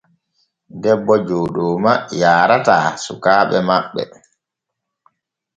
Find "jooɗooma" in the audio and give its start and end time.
1.27-1.93